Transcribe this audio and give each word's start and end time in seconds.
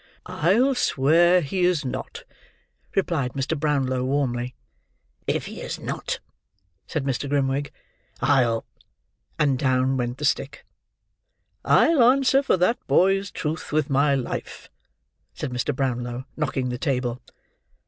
"I'll 0.25 0.73
swear 0.73 1.41
he 1.41 1.63
is 1.63 1.85
not," 1.85 2.23
replied 2.95 3.33
Mr. 3.33 3.55
Brownlow, 3.55 4.03
warmly. 4.03 4.55
"If 5.27 5.45
he 5.45 5.61
is 5.61 5.77
not," 5.79 6.19
said 6.87 7.03
Mr. 7.03 7.29
Grimwig, 7.29 7.71
"I'll—" 8.19 8.65
and 9.37 9.59
down 9.59 9.97
went 9.97 10.17
the 10.17 10.25
stick. 10.25 10.65
"I'll 11.63 12.01
answer 12.01 12.41
for 12.41 12.57
that 12.57 12.79
boy's 12.87 13.29
truth 13.29 13.71
with 13.71 13.91
my 13.91 14.15
life!" 14.15 14.71
said 15.35 15.51
Mr. 15.51 15.75
Brownlow, 15.75 16.25
knocking 16.35 16.69
the 16.69 16.79
table. 16.79 17.21